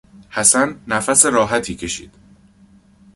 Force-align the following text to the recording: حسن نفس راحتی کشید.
حسن 0.29 0.79
نفس 0.87 1.25
راحتی 1.25 1.75
کشید. 1.75 2.13